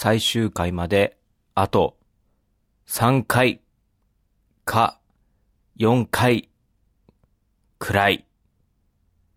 [0.00, 1.16] 最終回まで、
[1.56, 1.96] あと、
[2.86, 3.60] 3回、
[4.64, 5.00] か、
[5.76, 6.50] 4回、
[7.80, 8.24] くらい、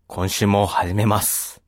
[0.06, 1.60] 今週も始めます。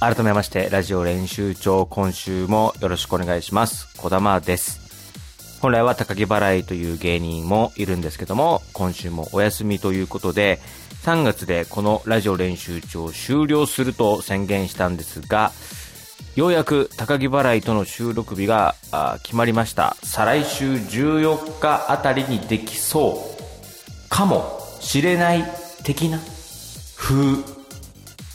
[0.00, 3.94] 改めまして、ラジオ練習長、今週もよろしくお願いします。
[3.98, 4.81] 小玉です。
[5.62, 10.58] 本来は高木払いという芸人もいるんですけども、今週もお休みということで、
[11.04, 15.52] 3月でこのラジオ練習長を終了すると宣言したんですが、
[16.34, 18.74] ようやく高木払いとの収録日が
[19.22, 19.96] 決まりました。
[20.02, 25.44] 再来週14日あたりにできそうかもしれない
[25.84, 26.18] 的な
[26.96, 27.36] 風。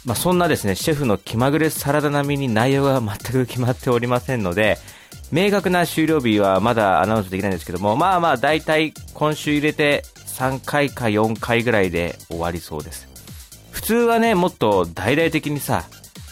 [0.05, 4.77] まあ、そんなですね、シェフの気まぐれサラダ並みに内容が全く決まっておりませんので、
[5.31, 13.07] 明確な終了日はまだアナウンスできないんですけども、まあまあ大体今週入れて3回か4回ぐらいで終わりそうです。
[13.71, 15.83] 普通はね、もっと大々的にさ、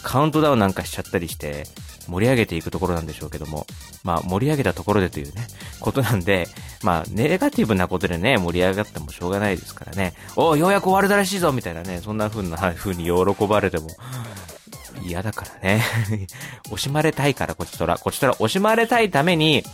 [0.02, 1.64] カウントダウンなんかしちゃったりして、
[2.08, 3.66] 盛り上げていくところなんでしょうけども、
[4.04, 5.46] まあ盛り上げたところでというね、
[5.80, 6.48] ことなんで、
[6.82, 13.88] まあネガティブなことでね、盛り上がってもしょうがないですからね、おおようやく終わるだらしいぞみたいなね、そんな風な風に喜ばれても、
[15.02, 15.84] 嫌だからね。
[16.70, 17.98] 惜しまれたいから、こちとら。
[17.98, 19.64] こちとら惜しまれたいために、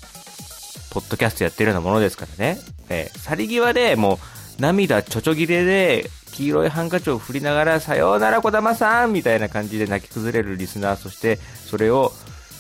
[0.91, 2.59] ポッドキャストやってるようなものですからね。
[2.89, 4.21] えー、去り際でも
[4.59, 12.13] う、涙ちょちょぎれで、黄色いハンカチを振りながら、さようなら小玉さんみたいな感じで泣き崩れるリスナー、そして、それを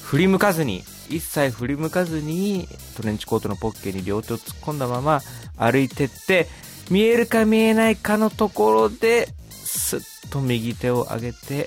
[0.02, 5.22] 振り向かずに、一切振り向かずに、トレンチコートのポッケに両手を突っ込んだまま
[5.56, 6.48] 歩いてって、
[6.90, 11.66] 見えるか見えないかのところで、すっと右手を上げて、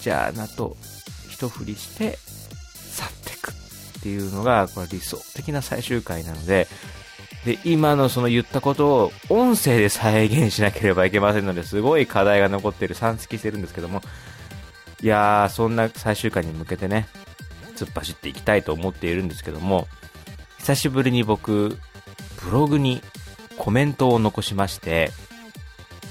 [0.00, 0.76] じゃあなと
[1.28, 2.18] 一振りして
[2.74, 6.66] 去っていくっていうのがこれ理想的な最終回なので
[7.44, 14.02] で今のその言ったことを音声で再現しなければいけませんのですごい課題が残ってる3付きしてるんですけども
[15.02, 17.08] いやーそんな最終回に向けてね
[17.76, 19.88] 突っ走っていきたいと思っているんですけども
[20.58, 21.78] 久しぶりに僕
[22.44, 23.00] ブログに
[23.56, 25.10] コメントを残しまして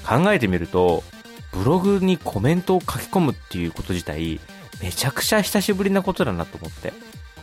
[0.04, 1.04] 考えてみると
[1.52, 4.40] ブログにコメントを書き込むっていうこと自体、
[4.82, 6.92] めちゃくちゃ久しぶりなことだなと思って。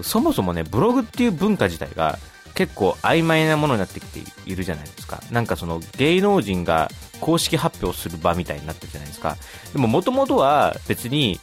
[0.01, 2.19] そもそもね、ブログっていう文化自体が
[2.53, 5.21] 結構曖昧なものになってきているじゃないですか。
[5.31, 9.37] なんかその芸能人が公式発表する場みたいになってるじゃないですか。
[9.73, 11.39] でも元々は別に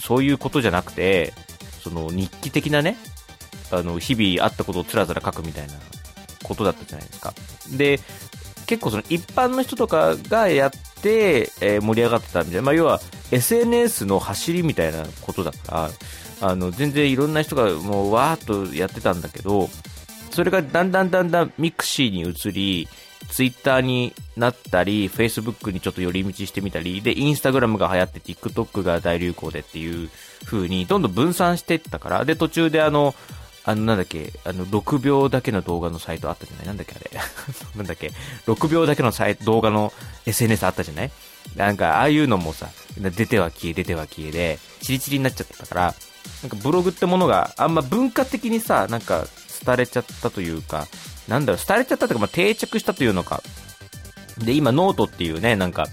[0.00, 1.34] そういうことじゃなくて、
[1.82, 2.96] その日記的なね、
[3.70, 5.74] あの、日々あったことをつらつら書くみたいな
[6.42, 7.34] ことだったじゃないですか。
[7.70, 8.00] で、
[8.66, 10.70] 結構その一般の人とかがやっ
[11.06, 13.00] て、えー盛り上がってたみたいな、まあ、要は
[13.30, 15.90] SNS の走りみたいなことだか
[16.40, 19.68] ら、あの、全然いろんな人がもうわーっとやってたんだけど、
[20.30, 22.88] それがだんだんだんだん mixi に移り、
[23.28, 30.10] ツイッターになったり、フェイスブックにちょっと寄り道してみたり、で、インスタグラムが流行って、TikTok が大流行でっていう
[30.44, 33.14] 風に、どんどん分散していったから、で、途中であの、
[33.68, 36.66] あの、なんだっけ、あの、6秒だけの動画のサイトあったじゃない？
[36.66, 37.10] なんだっけ、あれ。
[37.76, 38.12] なんだっけ、
[38.46, 39.92] 6秒だけのサイト、動画の
[40.24, 41.10] SNS あったじゃない？
[41.56, 45.94] なんか、ああいうのもさ、出ては消え、出ては消えで、散り散りになっちゃったから、
[46.42, 49.26] なんかブログってものがあんま文化的にさ、なんか、
[49.64, 50.86] 廃れちゃったというか、
[51.28, 53.42] なんだろう、廃れちゃったというか、まあ、定着したというのか。
[54.38, 55.88] で、今、ノートっていうね、なんか、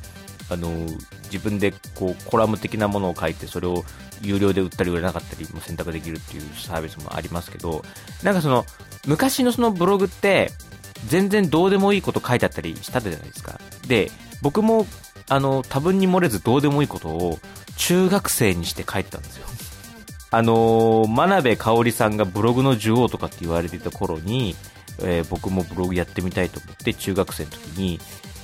[0.50, 3.84] あのー自分でこう、コラム的なものを書いて、それを
[4.22, 7.84] 有料で売ったり売れなかったりも選択できるっていうサービスもありますけど、
[8.22, 8.66] なんかその、
[9.08, 10.52] 昔のそのブログって、
[11.08, 13.60] 全然どうでもいいこと書いてあったりしたじゃないですか。
[13.88, 14.12] で、
[14.42, 14.86] 僕も、
[15.28, 17.40] あの、多分に漏れずどうでもいいことを
[17.78, 19.48] 中学生にして書いてたんですよ。
[20.32, 24.56] あの、真鍋かおりさんがブログの女王とかって言われてた頃に、
[25.02, 28.00] えー僕もブログやってみたいと思って中学生の時に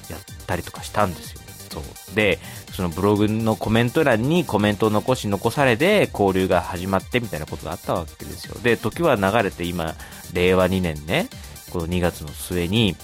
[0.10, 1.39] やったりとかしたんですよ。
[1.84, 2.16] そう。
[2.16, 2.40] で、
[2.74, 8.56] そのブログのコメント欄にコメントを残し残されで交流が始まってみたいなことがあったわけですよ。
[8.62, 9.96] で、時は流れて今、
[10.34, 11.28] 令和2年ね、
[11.72, 12.96] この2月の末に、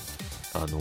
[0.54, 0.80] あの、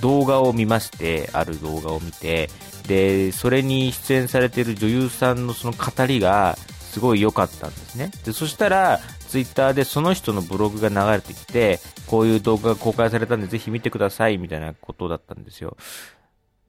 [0.00, 2.48] 動画を見まして、ある動画を見て、
[2.86, 6.56] で、それに出演されている女優さんのその語りが
[6.90, 8.10] すごい良かったんですね。
[8.24, 15.76] で、そしたら、ツイッターでその人のブログが流れてきて、こういう動画が公開されたんでぜひ見てくださいみたいなことだったんですよ。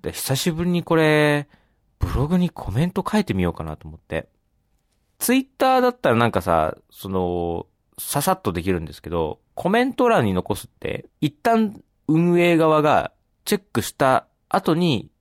[0.01, 1.47] で、久しぶりにこれ、
[1.99, 4.27] ブログにコメント書いてみようかなと思って。
[5.19, 7.67] ツイッターだったらなんかさ、その、
[7.99, 13.11] ささっとできるんですけど、コメント欄に残すって、一旦運営側が
[13.45, 15.11] チェックした後に、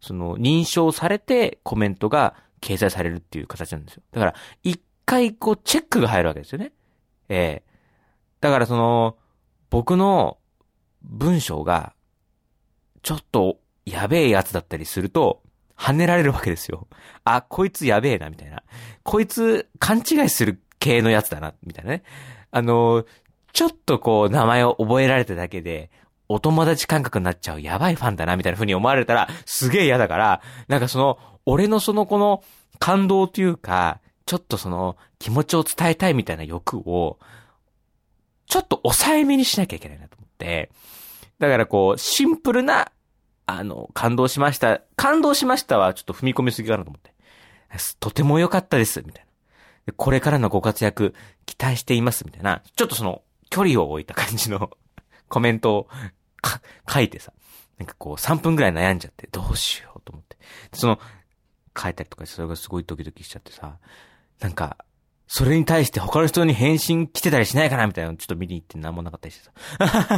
[0.00, 4.02] その認証されてコメントが掲載されるっていう形なんですよ。
[4.12, 6.72] だから、一回こうチェックが入るわけですよね。
[7.28, 7.68] ええ
[8.40, 9.16] だからその、
[9.70, 10.38] 僕の
[11.02, 11.94] 文章が、
[13.02, 13.58] ちょっと
[13.90, 15.42] やべえやつだったりすると、
[15.76, 16.88] 跳ねられるわけですよ。
[17.24, 18.62] あ、こいつやべえな、みたいな。
[19.04, 22.02] こいつ勘違いする系のやつだな、みたいなね。
[22.50, 23.04] あの、
[23.52, 25.90] ちょっとこう、名前を覚えられただけで、
[26.28, 32.42] お友達感覚になっちゃうやばいファンだな、みたいな風に思われたら、すげえ嫌だから、なんかその、俺のそのこの
[32.78, 37.18] 感動というか、ちょっとその気持ちを伝えたいみたいな欲を、
[38.46, 40.70] ちょっと抑えめにしなきゃいけないなと思って、
[41.38, 42.90] だからこう、シンプルな、
[43.50, 44.82] あの、感動しました。
[44.94, 47.14] 感動しましたはちょっと踏み込みすぎかなと思って。
[47.98, 49.26] とても良かったです、みたい
[49.86, 49.94] な。
[49.96, 51.14] これからのご活躍、
[51.46, 52.62] 期待しています、みたいな。
[52.76, 54.68] ちょっとその、距離を置いた感じの
[55.30, 55.88] コメントを
[56.42, 57.32] か書いてさ。
[57.78, 60.36] なんかこう、3分くらい悩んじゃって、どうしようと思って。
[60.74, 61.00] その、
[61.74, 63.78] 書いたりとかそれがすごいドキドキしちゃってさ。
[64.40, 64.76] なんか、
[65.26, 69.50] それに対して他の人に返信来てたりしないかなみたいなのちょっと見に行って何もなかったりして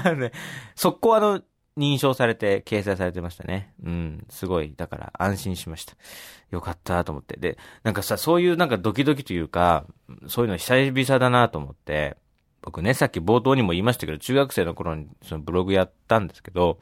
[0.03, 0.15] さ。
[0.19, 0.33] ね、
[0.75, 1.43] 速攻あの、
[1.81, 3.73] 認証されて掲載されてましたね。
[3.83, 4.75] うん、すごい。
[4.77, 5.95] だから安心しました。
[6.51, 7.39] よかったと思って。
[7.41, 9.87] で、なんかさ、そういうなんかドキドキというか、
[10.29, 12.17] そういうの久々だなと思って、
[12.63, 16.79] 僕ね、さっき冒頭にも言いましたけど、中学生の頃にそのブログやったんですけど、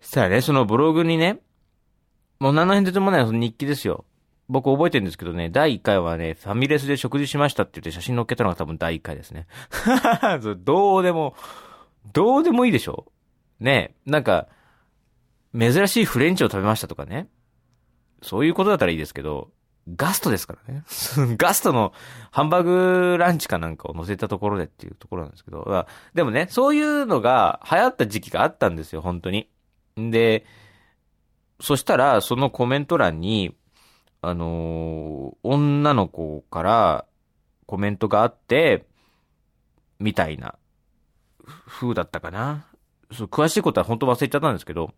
[0.00, 1.40] そしたらね、そのブログにね、
[2.38, 4.04] もう何の変哲もないその日記ですよ。
[4.48, 9.46] 僕覚えてるんですけどね、第1回はね、ファミレスで食事しましたって言って写真載っけたのが多分第1回ですね。
[10.58, 11.34] どうでも、
[12.12, 13.06] どうでもいいでしょ？
[13.60, 14.48] ねなんか、
[15.58, 17.28] 珍しいフレンチを食べましたとかね。
[18.22, 19.50] そういうことだったらいいですけど、
[19.94, 20.84] ガストですからね。
[21.38, 21.92] ガストの
[22.32, 22.64] ハンバー
[23.12, 29.48] グランチかなんかを乗せたところでっていうところなんですけど、でもね、そういうのが流行った時期があったんですよ、本当に。
[29.96, 30.44] で、
[31.60, 33.56] そしたら、そのコメント欄に、
[34.20, 37.04] あのー、女の子から
[37.66, 38.86] コメントがあって、
[40.00, 40.56] みたいな、
[41.66, 42.66] 風だったかな。
[43.12, 44.92] そう、詳しいことは本当忘れちゃったんですけど、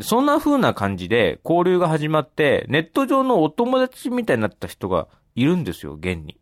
[0.00, 6.38] そんな風な感じで交流が始まって、ネット上のお友達みたいになった人がいるんですよ、現に。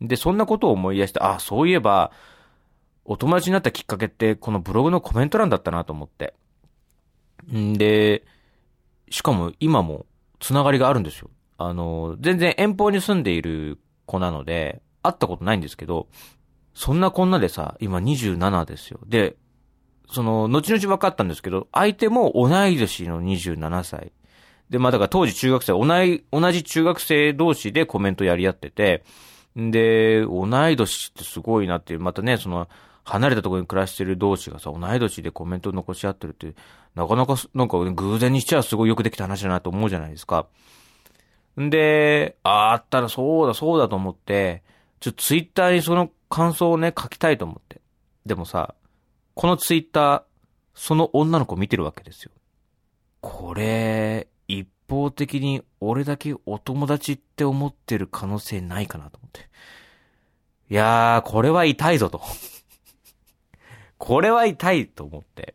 [0.00, 2.10] で、そんなことを思い出して、あ、そういえば、
[3.04, 6.34] お友達になったきっかけって、このブログのコメント欄だったなと思って。
[7.52, 8.24] んで、
[9.10, 10.06] しかも今も
[10.40, 11.30] つながりがあるんですよ。
[11.58, 16.08] あの、全然遠方に住んでいる子なので、会ったことないんですけど、
[16.74, 19.00] そんなこんなでさ、今27ですよ。
[19.06, 19.36] で、
[20.10, 24.12] その、後々分かったんですけど、相手も同い年の27歳。
[24.70, 29.04] で、まあだから当時中学生、同い、同じ中学生同士でコメントやり合ってて、
[29.56, 32.68] で、同い年ってすごいなっていう、またね、その、
[33.04, 36.54] 離れたところに暮らしてる同士がさ、同い年でコメント残し合ってるって、
[36.94, 40.46] なかなか、なんか偶然にしちゃすごいよくできた話だなと思うじゃないですか。
[41.60, 44.62] んで、ああったらそうだそうだと思って、
[45.00, 47.80] ちょっとツイッターにその感想をね、書きたいと思って。
[48.24, 48.74] でもさ、
[49.34, 50.22] このツイッター、
[50.74, 52.30] その女の子見てるわけですよ。
[53.20, 59.48] これ、一方的に俺だけお友達って思ってる可能性ないかなと思って。
[60.70, 62.20] いやー、これは痛いぞと。
[63.98, 65.54] これは痛いと思って。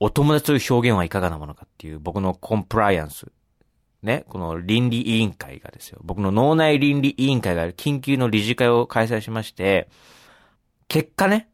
[0.00, 3.30] お友達という表現はいかがなものかっていう僕のコンプライアンス。
[4.02, 5.98] ね、この倫理委員会がですよ。
[6.04, 9.88] 僕の脳内倫理委員会が緊急の理事会を開催しまして、
[10.88, 11.48] 結果ね、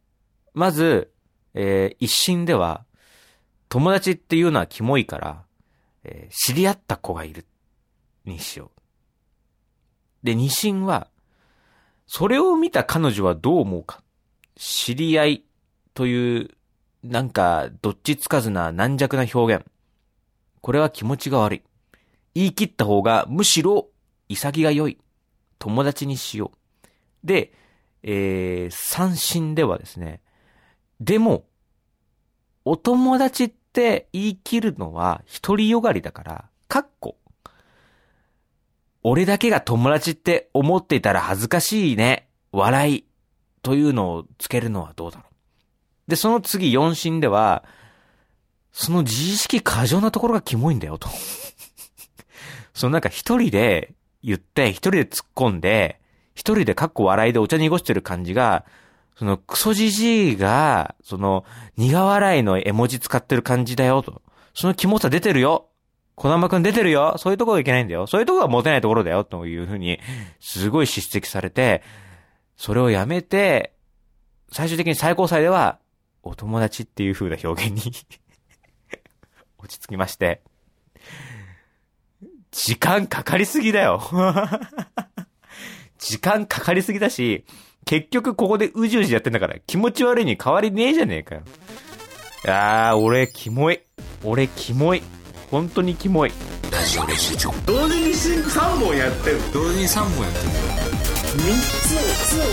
[0.52, 1.12] まず、
[1.54, 2.84] えー、一審では、
[3.68, 5.44] 友達っていうのはキモいから、
[6.04, 7.46] えー、知り合った子がいる、
[8.24, 10.26] にしよう。
[10.26, 11.08] で、二審は、
[12.06, 14.02] それを見た彼女はどう思うか。
[14.56, 15.44] 知り合い
[15.94, 16.50] という、
[17.02, 19.64] なんか、どっちつかずな軟弱な表現。
[20.60, 21.62] これは気持ちが悪い。
[22.34, 23.88] 言い切った方がむしろ
[24.28, 24.98] 潔が良い。
[25.58, 27.26] 友達にしよう。
[27.26, 27.52] で、
[28.02, 30.20] えー、三振ではですね、
[31.00, 31.44] でも、
[32.64, 37.16] お友達って言い切るのは独りよがりだから、かっこ。
[39.02, 42.28] 俺だけが友達って思っていたら恥ずかしいね。
[42.52, 43.04] 笑い。
[43.62, 46.10] というのをつけるのはどうだろう。
[46.10, 47.64] で、その次四審では、
[48.72, 51.08] その自意識過剰なところがキモいんだよと。
[52.74, 56.00] そのなんか一人で言って、一人で突っ込んで、
[56.34, 58.64] 一人でカッコ笑いでお茶濁してる感じが、
[59.20, 61.44] そのクソじじいが、その
[61.76, 64.22] 苦笑いの絵文字使ってる感じだよと。
[64.54, 65.68] そのキモさ出てるよ。
[66.14, 67.16] 小玉くん出てるよ。
[67.18, 68.06] そういうとこがいけないんだよ。
[68.06, 69.24] そういうとこがモテないところだよ。
[69.24, 70.00] というふうに、
[70.40, 71.82] すごい叱責されて、
[72.56, 73.74] それをやめて、
[74.52, 75.80] 最終的に最高裁では、
[76.22, 77.92] お友達っていう風な表現に
[79.60, 80.40] 落ち着きまして、
[82.52, 84.00] 時間かかりすぎだよ
[85.98, 87.44] 時間かかりすぎだし、
[87.84, 91.42] 結局ここでうじうじやってんだから気持ち悪いに変わりねえじゃねえかよ。
[92.44, 93.80] いやー、俺、キモい。
[94.24, 95.02] 俺、キモい。
[95.50, 96.32] 本当にキモい。
[96.70, 100.54] ラジオ練習長同時に3本やってる同時に3本やってる3
[101.34, 102.46] つを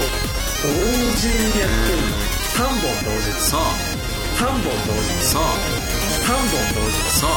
[0.64, 0.68] 同
[1.16, 2.02] 時にやってる
[2.58, 3.62] 3本同時そう
[4.42, 5.42] 3本同時そう
[6.26, 7.30] 3本同時そう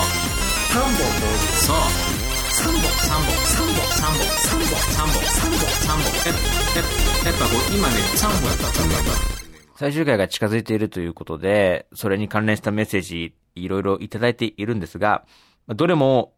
[0.73, 0.97] 3本。
[0.97, 6.83] 同時そう3本3本3本3本3本3本3本3本やや
[7.25, 9.41] やっぱこう今ね3本やった3本やった
[9.81, 15.25] 最終回が近づいているということで、それに関連したメッセージ、いろいろいただいているんですが、
[15.69, 16.35] どれも、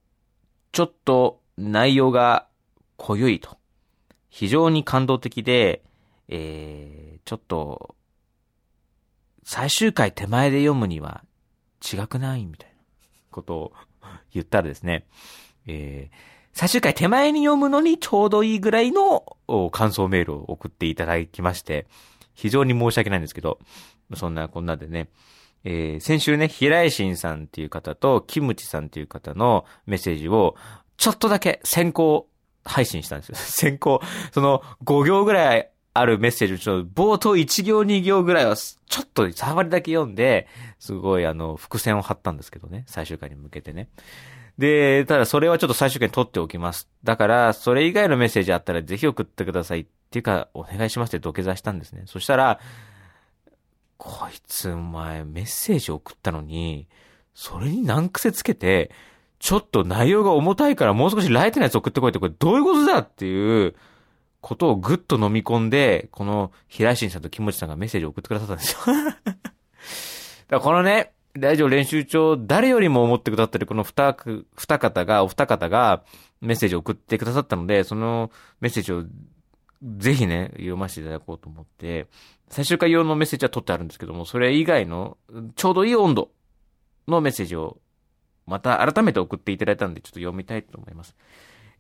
[0.71, 2.47] ちょっと内容が
[2.99, 3.59] 濃ゆいと。
[4.31, 5.83] 非常に感動的で、
[6.29, 7.97] えー、ちょっと、
[9.43, 11.25] 最終回手前で読むには
[11.83, 12.76] 違くないみたいな
[13.33, 13.73] ことを
[14.33, 15.05] 言ったらですね、
[15.67, 16.17] えー、
[16.52, 19.37] 最終回手前に読むのにちょうどいいぐらいの
[19.71, 21.87] 感想メールを送っていただきまして、
[22.35, 23.59] 非常に申し訳ないんですけど、
[24.14, 25.09] そんなこんなでね、
[25.64, 30.56] えー先週ね、平井新さんっていう方と、キムチさんっていう方のメッセージを、
[30.97, 32.28] ちょっとだけ先行
[32.64, 33.37] 配信したんですよ。
[33.40, 34.00] 先行、
[34.32, 43.88] その5行ぐらいあるメッセージをちょっと冒頭1行2行ぐらいはちょっと触りだけ読んで、すごいあの、伏線を張ったんですけどね、最終回に向けてね。
[44.58, 46.88] で、ただそれはちょっと最終回に取っておきます。
[47.04, 52.04] だから、それ以外のメッセージあったらぜひ送ってくださいっていうか、お願いしますって土下座したんですね。
[52.06, 52.58] そしたら、
[53.99, 56.88] こいつお前メッセージ送ったのに、
[57.34, 58.90] それに難癖つけて、
[59.38, 63.75] ちょっと内容が重たいからもう少しライトなやつ送ってこいってこれどういうことだっていう
[64.42, 68.80] ことをぐっと飲み込んで、この平井新さんと木持さんがメッセージを送ってくださったんですよ。
[70.50, 76.02] だこのね、ラジオ練習帳、誰よりも思ってくださってるこの二く、二方が、お二方が
[76.40, 78.30] メッセージを送ってくださったので、その
[78.61, 79.04] メッセージを
[79.99, 82.06] ぜひね、読ませていただこうと思って、
[82.49, 85.16] 最終回用のメッセージは取ってあるんですけども、それ以外の、
[85.56, 86.30] ちょうどいい温度
[87.08, 87.78] のメッセージを、
[88.46, 91.16] また改めて送っていただいたので、ちょっと読みたいと思います。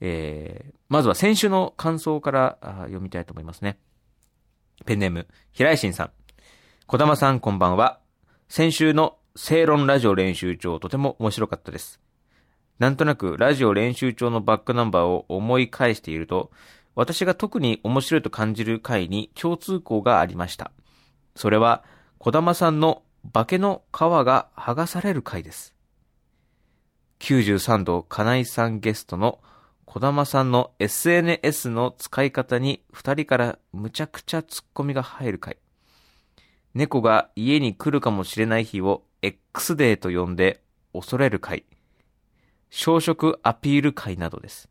[0.04, 3.78] えー、まずは先週の感想から読みたいと思いますね。
[4.84, 6.10] ペンネーム、平井新さん。
[6.88, 8.00] 小玉さんこんばんは。
[8.48, 12.00] 先週の正論ラジオ練習帳とても面白かったです。
[12.80, 16.50] なんとなくラジオ練習帳のバックナンバーを思い返していると、
[16.96, 20.72] 私が特に面白いと感じる回に共通項がありました。
[21.36, 21.84] それは、
[22.18, 25.76] 小玉さんの化けの皮が剥がされる回です。
[27.20, 29.38] 93度金井さんゲストの
[29.92, 35.58] 小玉さんの SNS の使い方に二人からむちゃくちゃ突っ込みが入る回。
[36.72, 40.62] 猫が家に来るかもしれない日を X デーと呼んで
[40.94, 41.66] 恐れる回。
[42.70, 44.70] 小食アピール会などです。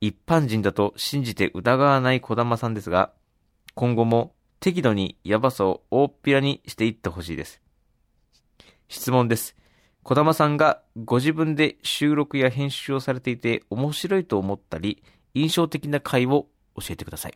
[0.00, 3.10] 一般人だと信じて疑わない小玉さんですが、
[3.74, 7.60] 今後も適度にヤバさを大っぴらにしていってほしいです。
[8.86, 9.56] 質問です。
[10.08, 15.02] 小玉さんがご自分で収録や編集をされていて面白いと思ったり、
[15.34, 16.46] 印象的な回を
[16.76, 17.34] 教えてください。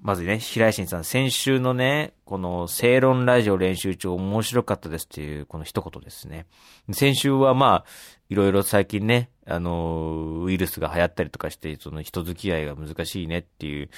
[0.00, 6.46] まずね、平井新さん、先週のね、この正論ラジオ練習帳面白かったですっていう、この一言ですね。
[6.92, 7.84] 先週はまあ、
[8.28, 13.90] いろいろ最近ね、あの、ウイルスが流行ったりとかして、その人付き合いが難しいねっていう、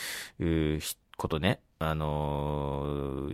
[0.43, 0.81] いう
[1.19, 1.61] ことね。
[1.81, 3.29] あの、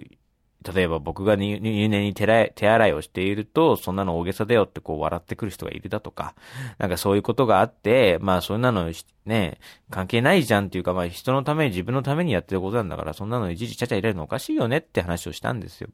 [0.62, 6.34] 例えば僕が入念に手洗い手洗いをしていると、そんなの大げさだよってこう笑ってくる人がいるだとか、
[6.78, 8.90] なんかそういうことがあって、まあそんなの
[9.24, 9.58] ね、
[9.90, 15.88] 関係ないじゃんっていうか、まあ人のために自分のためにやってることなんだから、そんなのいちいちちゃちゃ入れるのおかしいよねって話をしたんですよ。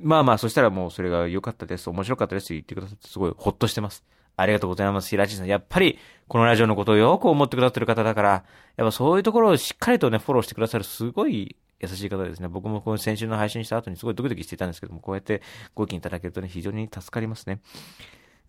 [0.00, 4.04] まあまあ、そしたらもうそれが良かったです、面白かったですって言ってくださってすごいほっとしてます。
[4.36, 5.46] ありがとうございます、平地さん。
[5.46, 8.44] やっぱり、このラジオのことをよく思ってくださってる方だから、
[8.76, 12.48] やっぱそういうところをしっかりとね、フォローしてくださるすごい優しい方ですね。
[12.48, 15.42] 僕もこの先週の配信した後にすごいドキドキしていたんですけども、こうやって
[15.74, 17.60] ご意見いただけるとね、非常に助かりますね。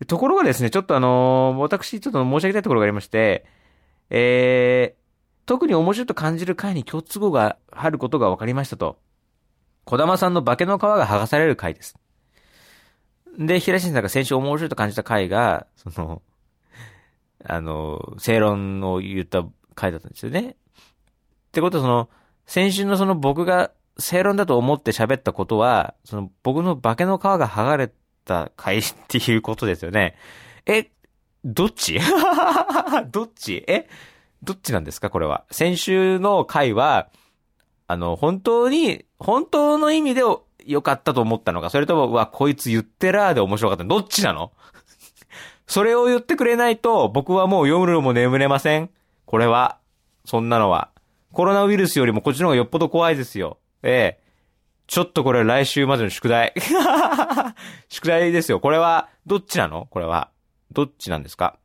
[0.06, 3.44] ところがですね、ちょっとあのー私ちょっと申し上げたいところがありまして、
[4.08, 5.00] えー、
[5.46, 8.98] 特に面白いと感じる回に共通語があることが分かりましたと。
[9.84, 11.96] 小玉さんの化けの皮が剥がされる回です。
[13.38, 16.22] で、平新さんが先週面白いと感じた回が、その、
[17.44, 19.44] あの、正論を言った
[19.74, 20.50] 回だったんですよね。
[20.50, 20.54] っ
[21.52, 22.08] てことはその、
[22.50, 27.92] 先週のその僕が正論だと思って喋ったことは、その僕の化けの皮が剥がれ
[28.24, 30.16] た回っていうことですよね。
[30.66, 30.90] え、
[31.44, 32.00] どっち？
[33.12, 33.64] どっち？
[33.68, 33.88] え
[34.42, 35.44] どっちなんですかこれは？
[35.52, 37.10] 先週の回は、
[37.86, 40.22] あの、本当に、本当の意味で
[40.66, 43.84] 良かったと思ったのか、それとも、うわ、こいつ言ってらーで面白かった。
[43.84, 44.50] どっちなの？
[45.68, 48.90] それを言ってくれないと、僕はもう読むのも眠れません。
[49.24, 49.78] これは。
[50.24, 50.90] そんなのは。
[51.32, 53.58] コロナウイルスよりもこっちの方がよっぽど怖いですよ。
[53.82, 54.30] ええ。
[54.86, 56.52] ちょっとこれ来週までの宿題。
[57.88, 58.58] 宿題ですよ。
[58.58, 59.86] これは、どっちなの？
[59.90, 60.30] これは。
[60.72, 61.58] どっちなんですか？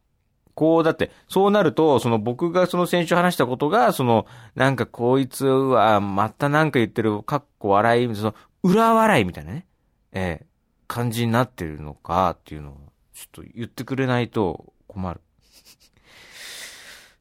[0.54, 9.66] こう、だって、そうなると、その僕がその先週話したことが、その、なんかこいつは、またなんか言ってる、かっこ笑い、その、裏笑いみたいなね、
[10.14, 10.46] ええ
[10.88, 12.78] 感じになってるのかっていうのを、
[13.16, 15.20] ちょっと言ってくれないと困る。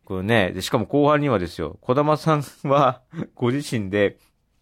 [0.04, 3.02] これね、でしかも後半にはですよ、小玉さんは、
[3.34, 4.18] ご自身で、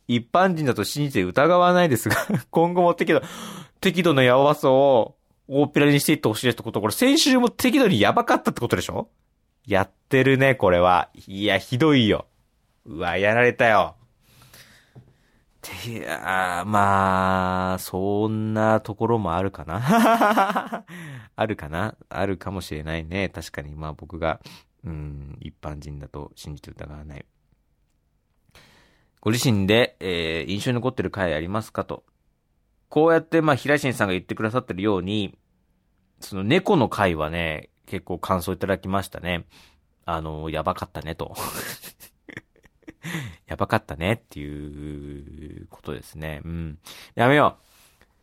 [0.09, 2.17] 一般人だと信じて疑わないですが、
[2.51, 3.23] 今後も適度、
[3.81, 5.17] 適度なやばさを
[5.49, 9.09] 大っぴらにしていってほしいですってこと、これ先週も適度にやばかったってことでしょ？
[9.67, 11.09] やってるね、これは。
[11.27, 12.27] いや、ひどいよ。
[12.85, 13.97] うわ、やられたよ。
[15.61, 20.85] て、いやまあ、そんなところもあるかな？
[21.37, 21.95] あるかな？
[22.09, 23.29] あるかもしれないね。
[23.29, 24.41] 確かに、まあ僕が、
[24.85, 27.25] うん、一般人だと信じて疑わない。
[29.21, 32.05] ご自身で、えー印象に残ってる回ありますかと。
[32.89, 35.39] こうやって、まあ、平新さんが言ってくださってるように、
[36.21, 39.47] その猫の回はね、結構感想いただきましたね。
[40.05, 41.35] あの、やばかったねと。
[43.47, 46.41] やばかったねっていうことですね。
[46.45, 46.79] うん。
[47.15, 47.59] やめよ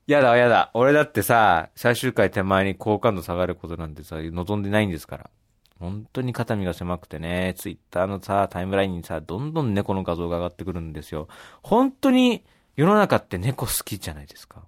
[0.08, 0.12] う。
[0.12, 0.72] やだやだ。
[0.74, 5.30] 俺だってさ、最終回手前に好感度下がることなんてさ、望んでないんですから。
[5.80, 11.30] 本当に肩身が狭くてね、ツイッターのさ、タイムラインにさ、どんどん猫の画像が上がってくるんですよ。
[11.64, 12.44] 本当に
[12.76, 14.64] 世の中って猫好きじゃないですか。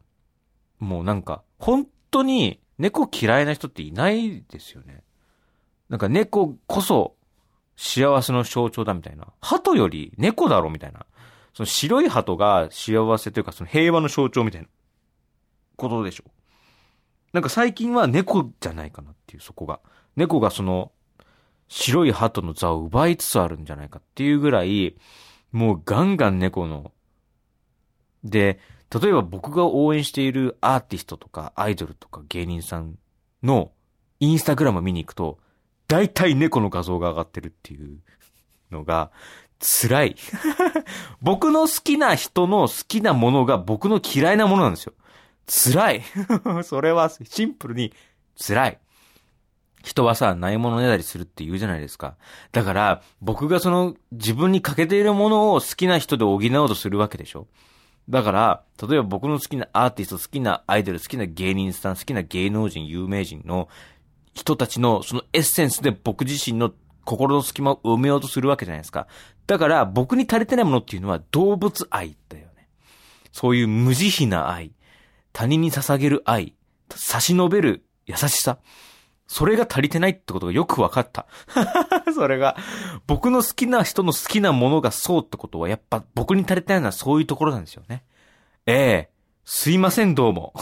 [0.80, 5.04] もうなんか、本当に猫嫌いな人っていないですよね。
[5.90, 7.16] なんか猫こそ
[7.76, 9.28] 幸せの象徴だみたいな。
[9.42, 11.06] 鳩より猫だろみたいな。
[11.54, 14.68] その白い鳩が幸せというかその平和の象徴みたいな
[15.76, 16.24] ことでしょ。
[17.34, 19.80] なんか最近は猫じゃないかなっていう、そこが。
[20.16, 20.92] 猫がその
[21.72, 24.98] 白い鳩の座を奪いつつあるんじゃないかっていうぐらい、
[25.54, 26.92] もうガンガン猫の。
[28.26, 28.60] で、
[28.94, 32.98] 例えば僕が応援しているアーティストとかアイドルとか芸人さん
[33.42, 33.72] の
[34.20, 35.40] インスタグラム見に行くと、
[35.88, 38.00] 大体猫の画像が上がってるっていう
[38.70, 39.10] のが
[39.62, 40.18] 辛い。
[41.24, 44.94] 僕の好きな人の好きなものが僕の嫌いなものなんですよ。
[45.48, 46.02] 辛い。
[46.66, 47.94] それはシンプルに
[48.36, 48.80] 辛い。
[49.84, 52.16] 人はさ、ないものねだりするって言うじゃないですか。
[52.52, 57.48] だから、僕がその自分に欠けているものを好きな人で補おうとするわけでしょ。
[58.10, 63.70] だから、例えば僕の好きなアーティスト、好きなアイドル、好きな芸人さん、好きな芸能人、有名人の
[64.34, 66.72] 人たちのそのエッセンスで僕自身の
[67.06, 69.08] 心の隙間を埋めようとするわけじゃないですか。
[69.48, 72.70] だから、僕に足りてないものっていうのは動物愛だよね。
[73.32, 74.72] そういう無慈悲な愛、
[75.34, 76.56] 他人に捧げる愛、
[76.90, 78.60] 差し伸べる優しさ。
[79.32, 81.26] それが足りてないってことがよく分かった。
[82.14, 82.58] それが、
[83.08, 88.04] 僕の好きな人の好きなものがそうってことは、やっぱ僕に足りてないのはそういうところなんですよね。
[88.66, 89.10] ええ
[89.46, 90.54] すいません、どうも。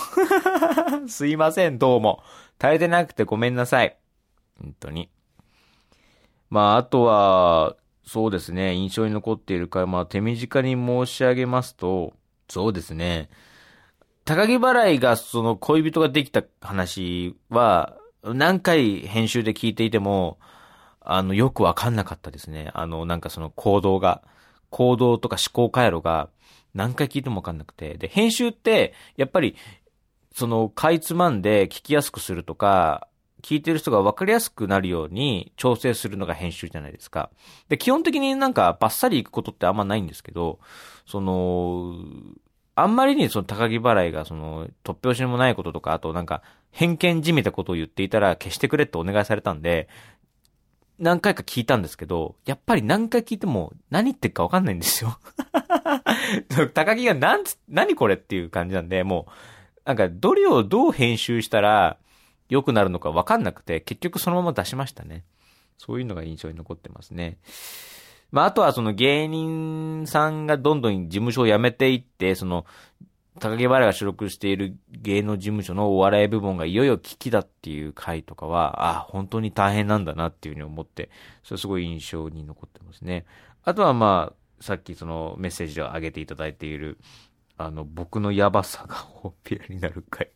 [1.10, 2.22] すいません、どうも。
[2.60, 3.98] 足りてなくてごめんなさい。
[4.62, 5.10] 本当に。
[6.52, 12.14] まあ、あとは、そうですね、印象に残っているか、まあ、手短に申し上げますと、
[12.48, 13.32] そうですね、
[14.26, 20.40] 高木払いがその恋人ができた話は、何回編集で聞いていても、
[21.02, 22.72] あの、よくわかんなかったですね。
[22.74, 24.22] あの、なんかその行動が、
[24.70, 26.30] 行動とか思考回路が
[26.74, 27.98] 何回聞いてもわかんなくて。
[27.98, 29.56] で、編集って、やっぱり、
[30.34, 33.08] その、かいつまんで聞きやすくするとか、
[33.42, 37.30] 聞いてる人が分かりやすくなるように調整するのが編集じゃないですか。
[37.70, 40.60] で、基本的になんかバッサリいくことってあんまないんですけど、
[41.06, 41.96] その、
[42.82, 49.89] あんまりにその高木払いがその突拍子もないこととか、あとなんか偏見じめたことを言っていたら消してくれってお願いされたんで、
[51.00, 55.18] 何回か聞いたんですけど、やっぱり何回聞いても何言ってるかわかんないんですよ。
[56.74, 61.98] 高木がなんつ、何これっていう感じなんで、もう、なんかどれをどう編集したら
[62.50, 65.24] 良くなるのかわかんなくて、結局そのまま出しましたね。
[65.78, 67.38] そういうのが印象に残ってますね。
[68.32, 72.65] まあ、あとはその芸人さんがどんどん事務所を辞めていって、その、
[73.39, 81.10] 高木原が所属している芸能事務所のお笑い部門がいよいよ危機だっていう回とかは、あ、あ本当に大変なんだなっていうふうに思って、
[81.44, 83.26] それすごい印象に残ってますね。
[83.63, 87.00] あとはまあ、さっきそのメッセージを上げていただいている、
[87.58, 90.30] あの、僕のやばさがほっぴらになる回。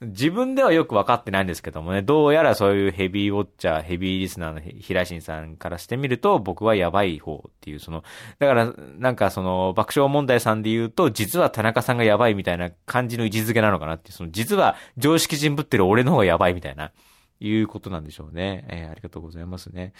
[0.00, 8.02] 自分ではよく分かってないんですけどもね、どうやらそういうヘビーウォッチャー、ヘビーリスナーの平新さんからしてみると、僕はやばい方っていう、その、
[8.38, 16.92] だから、なんかその、爆笑問題さんで言うと、実は田中さんがやばいみたいな感じの位置づけなのかなっていう、その、実は常識人ぶってる俺の方がやばいみたいな、
[17.40, 18.66] いうことなんでしょうね。
[18.68, 19.92] えー、ありがとうございますね。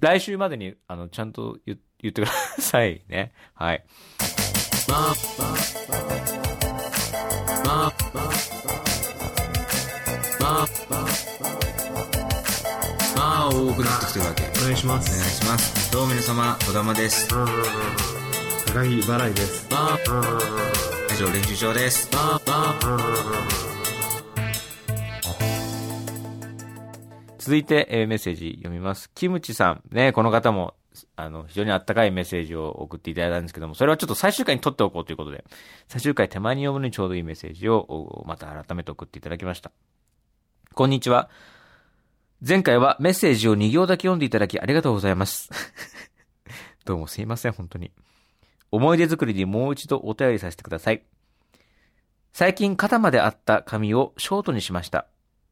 [0.00, 3.32] 来週までに、あの、ちゃんと言言ってくださいね。
[3.54, 3.84] はい。
[10.52, 10.66] あ
[13.16, 14.42] あ、多くなってきてるわけ。
[14.42, 15.44] お願いしまお願いす。
[15.44, 15.92] します。
[15.92, 17.28] どうも皆様、小玉です。
[17.28, 17.46] 高木
[18.98, 19.68] 払いです。
[19.70, 19.78] ラ
[21.16, 22.10] ジオ練習場です。
[27.38, 29.08] 続いて、えーメッセージ読みます。
[29.14, 29.82] キムチさん。
[29.92, 30.74] ね、この方も、
[31.14, 35.44] あの、非常にあったかいメッセージを送っていただいたんですけども、それはちょっと最終回に取っておこうということで、
[35.86, 39.70] 最終回手前に読むのにちょうどいいメッセージを、おまた改めて送っていただきました。
[40.72, 41.28] こんにちは。
[42.46, 45.50] 前回はメッセージを2行だけ読んでいただきありがとうございます。
[46.86, 47.90] どうもすいません、本当に。
[48.70, 51.02] 思い出作りにもう一度お便りさせてください。
[52.32, 55.08] 最近肩まであった髪をショートにしました。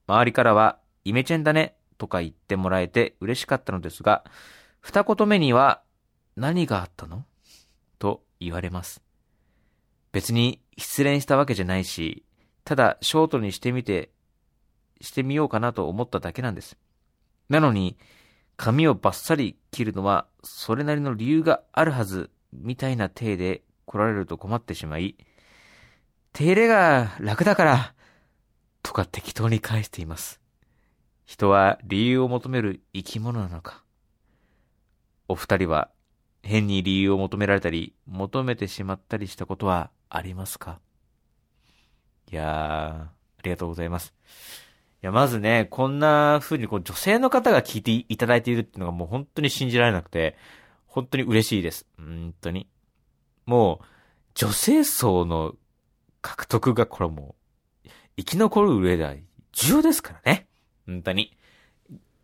[0.06, 4.24] 周りからは、イメチェンだね、とか言ってもらえて嬉しかったのですが、
[4.80, 5.82] 二言目には、
[6.36, 7.26] 何があったの？
[7.98, 9.02] と言われます。
[10.12, 12.24] 別に失恋したわけじゃないし、
[12.64, 14.12] ただショートにしてみて、
[15.00, 16.76] してみようかなと思っただけなんです。
[17.48, 17.96] なのに、
[18.56, 25.16] 髪をバッサリ切るのは、それなりの理由があるはず、みたいな体で来られると困ってしまい、
[26.32, 27.94] 手入れが楽だから、
[28.82, 30.40] とか適当に返しています。
[31.24, 33.84] 人は理由を求める生き物なのか。
[35.28, 35.90] お二人は
[36.42, 40.80] 変に理由を求められたり、求めてしまったりしたことはありますか？
[42.30, 44.14] いやー、ありがとうございます。
[45.00, 50.36] いや、まずね、こんな風にこう女性の方が聞いていただいているっていうのがもう本当に信じられなくて、
[50.86, 51.86] 本当に嬉しいです。
[51.96, 52.68] 本当に。
[53.46, 53.84] もう、
[54.34, 55.54] 女性層の
[56.20, 57.36] 獲得がこれも
[57.84, 59.14] う、生き残る上では
[59.52, 60.48] 重要ですからね。
[60.86, 61.36] 本当に。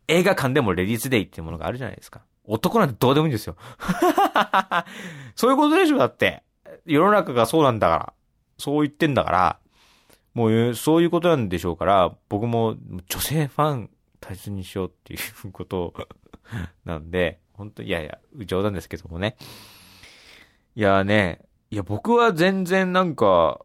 [0.09, 2.23] 映画館でもレディースデイっていうものがあるじゃないですか。
[2.45, 3.57] 男なんてどうでもいいんですよ。
[5.37, 6.43] そういうことでしょだって。
[6.85, 8.13] 世の中がそうなんだから。
[8.59, 9.59] そう言ってんだから。
[10.35, 12.77] もう、そういうことなんでしょうから、僕も
[13.09, 15.95] 女性ファン大切にしようっていうこと
[16.85, 19.37] なんで、本当いやいや、冗談ですけどもね。
[20.75, 23.61] いやね、いや僕は全然なんか、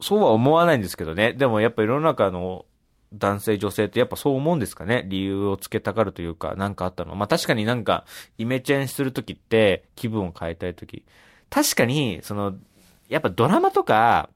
[0.00, 1.32] そうは思わないんですけどね。
[1.32, 2.66] でもやっぱ世の中の
[3.14, 7.14] 男性女性ってやっぱそう思うんですかね理由をつけたがるというか、なんかあったの。
[7.14, 8.04] まあ確かになんか、
[8.38, 11.04] イメチェンするときって気分を変えたいとき。
[11.50, 12.54] 確かに、その、
[13.08, 14.30] やっぱドラマとか、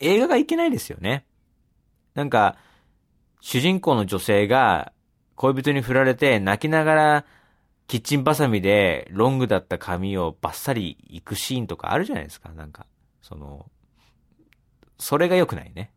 [0.00, 1.26] 映画がいけないですよね。
[2.14, 2.56] なんか、
[3.40, 4.92] 主人公の女性が
[5.36, 7.24] 恋人に振られて泣きながら
[7.86, 12.48] キッチンバサミでロングだった髪をバッサリ行くシーンとかあるじゃないですか。
[12.50, 12.86] なんか、
[13.22, 13.66] その、
[14.98, 15.92] それが良くないね。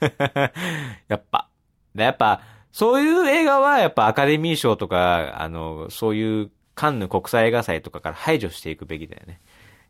[1.08, 1.48] やっぱ。
[1.94, 9.40] やっぱ、そういう映画はやっぱアカデミー賞とか、あの、そういうカンヌ国際映画祭とかから排除していくべきだよね。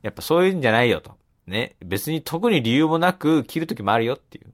[0.02, 1.18] やっぱそういうんじゃないよと。
[1.46, 1.76] ね。
[1.84, 4.52] 別に特に理由もなく切るときもあるよっていう。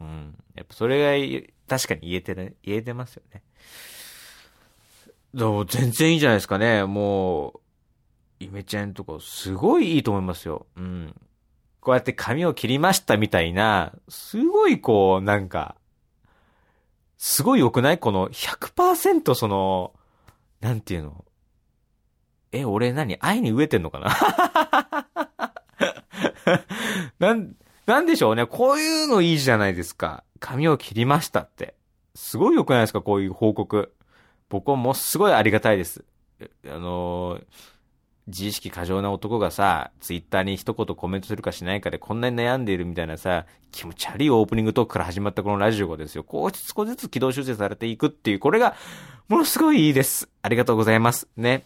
[0.00, 0.34] うん。
[0.54, 3.42] やっぱそれが確かに言えてね、言えてますよね。
[5.34, 6.84] でも全然いいんじゃないですかね。
[6.84, 7.60] もう、
[8.40, 10.66] イメチェンとかすごいいいと思いますよ。
[10.76, 11.14] うん。
[11.80, 15.76] こうやって髪を切りましたみたいな、すごいこう、なんか、
[17.18, 17.98] すごい良くない？
[17.98, 19.92] この100%その、
[20.60, 21.24] なんていうの？
[22.52, 23.16] え、俺何？
[23.20, 25.07] 愛に飢えてんのかな？
[27.18, 27.54] なん、
[27.86, 28.46] なんでしょうね。
[28.46, 30.24] こういうのいいじゃないですか。
[30.40, 31.74] 髪を切りましたって。
[32.14, 33.94] すごい良くないですかこういう報告。
[34.48, 36.04] 僕はもうすごいありがたいです。
[36.66, 37.44] あのー
[38.28, 48.76] 自意識過剰な男がさ、ツイッターに一言コメントするかしないかでこんなに悩んでいるみたいなさ、気持ち悪いオープニングトークから始まったこのラジオがですよ、こう少しずつ軌道修正されていくっていう、これが、
[49.28, 50.28] ものすごいいいです。
[50.42, 51.26] ありがとうございます。
[51.36, 51.64] ね。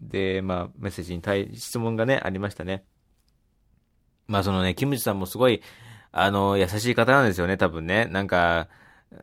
[0.00, 2.84] で、まあ、メッセージに対、質問がね、ありましたね。
[4.26, 5.62] まあそのね、キムチさんもすごい、
[6.12, 8.06] あの、優しい方なんですよね、多分ね。
[8.06, 8.68] なんか、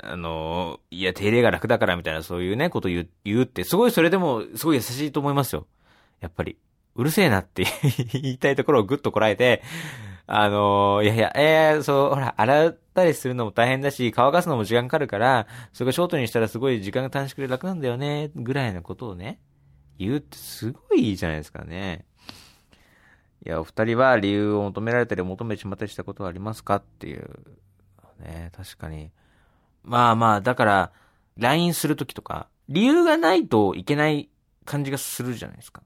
[0.04, 5.68] あの、いや、手入れが楽だからみたいな、そういうね、こと言う、言うって、すごいそれでも、すごい優しいと思いますよ。
[6.20, 6.58] やっぱり。
[6.96, 7.66] うるせえなって
[8.14, 9.62] 言いたいところをぐっとこらえて、
[10.28, 19.40] あの、いやいや、えー、そう、ほら、洗ったりするのも大変だし、乾かすのも時間かかるから、それがショートにしたらすごい時間が短縮で楽なんだよね、ぐらいのことをね、
[19.98, 22.06] 言うってすごいいいじゃないですかね。
[23.46, 26.76] いや、お二人は理由を求められたり求めてしまったりしたことはありますか？
[26.76, 27.28] っていう。
[28.20, 29.12] ね、確かに。
[29.84, 30.92] まあまあ、だから、
[31.38, 34.30] LINE するときとか、理由がないといけない
[34.66, 35.82] 感じがするじゃないですか。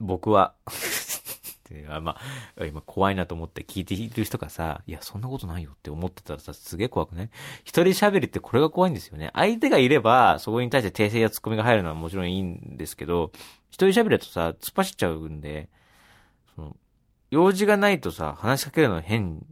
[0.00, 0.54] 僕は。
[1.72, 2.18] いやま
[2.58, 7.30] あ、今怖いなと思って聞いている人がさ、いや、そんなことないよって思ってたらさ、すげえ怖くない？
[7.64, 9.30] 一人喋りってこれが怖いんですよね。
[9.32, 13.32] 相手がいれば、そこに対して訂正やツッコミが入るのはもちろんいいんですけど、
[13.70, 15.70] 一人喋りだとさ、突っ走っちゃうんで、
[16.54, 16.76] その、
[17.30, 19.44] 用事がないとさ、話しかけるの変。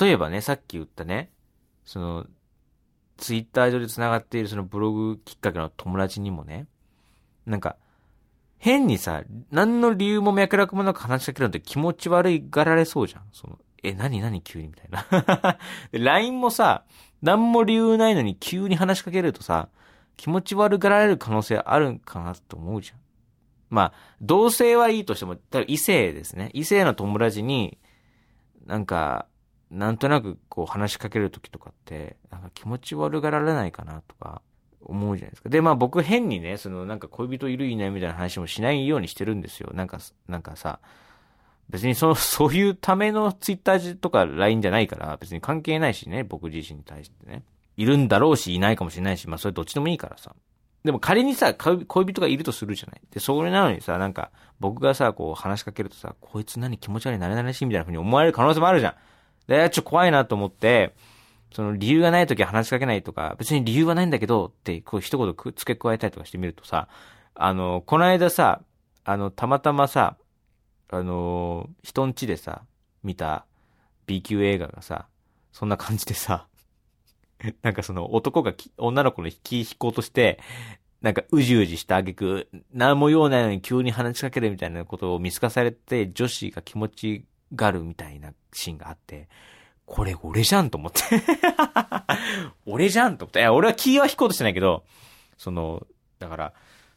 [0.00, 1.30] 例えばね、さっき言ったね、
[1.84, 2.26] その、
[3.16, 6.66] ツイッター上で繋がっているそのブログきっかけの友達にもね、
[7.46, 7.76] なんか、
[8.58, 13.22] 変にさ、何の理由も脈絡もなく話しかけるのって気持ち悪いがられそうじゃん。
[13.32, 15.58] その、え、何何急にみたいな。
[15.92, 16.84] で LINE もさ、
[17.22, 19.68] 何も理由ないのに急に話しかけるとさ、
[20.16, 22.98] 気持ち悪がられる可能性あるんかなと思うじゃん。
[23.70, 26.50] まあ、同性はいいとしても、多分異性ですね。
[26.52, 27.78] 異性の友達に、
[28.66, 29.26] なんか、
[29.70, 34.42] なんとなくこう話しかけるときとかって、なんか気持ち悪がられないかなとか
[34.80, 35.48] 思うじゃないですか。
[35.48, 39.70] で、まあ僕変にね、そのなんか恋人いるいないみたいな話もしないようにしてるんですよ。
[39.72, 40.80] なんか、なんかさ、
[41.68, 47.44] 別にその、 そういうためのツイッターとか LINE じゃないから、別に関係ないしね、僕自身に対してね。
[47.76, 50.34] いるんだろうし、いないかもしれないし、まあそれどっちでもいいからさ。
[50.84, 53.00] でも仮にさ、恋人がいるとするじゃない？
[53.10, 58.94] で、それなのにさ、なんか、僕がさ、こう話しかけるとさ、こいつ何気持ち悪い、なれなれしいみたいな風に思われる可能性もあるじゃん。
[59.46, 60.94] で、ちょっと怖いなと思って、
[61.52, 66.88] その理由がないときは話しかけないとか、別に理由はないんだけど、って、こう一言く付け加えたりとかしてみるとさ、
[67.34, 68.62] あの、この間さ、
[69.04, 70.16] あの、たまたまさ、
[70.88, 72.62] あの、人ん家でさ、
[73.02, 73.46] 見た
[74.06, 75.06] B 級映画がさ、
[75.52, 76.46] そんな感じでさ、
[77.62, 80.40] なんかその男が女の子の引き引こうとして、
[81.00, 87.24] なんかうじうじした挙句、何も用ないのに急に話しかけるみたいなことを見透かされて、女子が気持ち
[87.54, 89.28] がるみたいなシーンがあって、
[89.86, 91.00] これ俺じゃんと思って。
[92.66, 93.40] 俺じゃんと思って。
[93.40, 94.84] いや、俺は気は引こうとしてないけど、
[95.36, 95.86] その、
[96.18, 96.52] だから、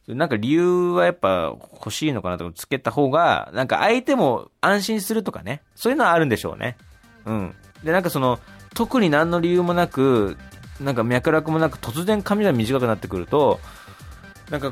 [0.07, 5.61] なんか理由はやっぱ欲しいのかなとつけた方が、なんか相手も安心するとかね。
[5.75, 6.77] そういうのはあるんでしょうね。
[7.25, 7.55] うん。
[7.83, 8.39] で、なんかその、
[8.73, 10.37] 特に何の理由もなく、
[10.79, 13.59] なんか脈絡もなく突然髪が短くなってくると、
[14.49, 14.71] なんか、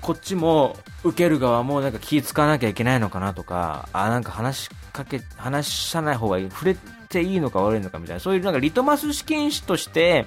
[0.00, 6.76] こっちも、受ける側もなんか気使わなきゃいけないのかなとか、あ、なんか話しかけ、話さない方がいい、触れ
[7.08, 10.26] ていいのか悪いのかみたいな、そういうなんかリトマス試験紙として、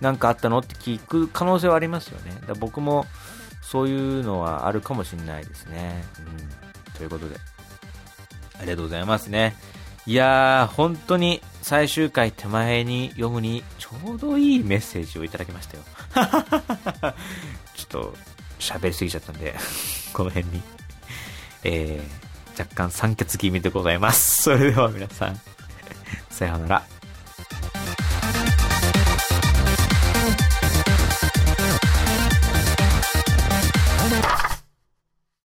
[0.00, 2.38] なんかあったのって聞く可能性はありますよね。
[2.46, 3.06] だ僕も、
[3.62, 6.04] そういうのはあるかもしれないですね。
[6.18, 6.92] うん。
[6.94, 7.36] ということで、
[8.58, 9.56] ありがとうございますね。
[10.06, 15.82] いやー、本当に最終回手前に読むにちょうどいいメッセージをいただきましたよ。
[17.74, 18.14] ちょっと
[18.58, 19.54] 喋りすぎちゃったんで、
[20.12, 20.62] この辺に、
[21.64, 24.42] えー、若干酸欠気味でございます。
[24.42, 25.40] それでは皆さん、
[26.30, 27.01] さようなら。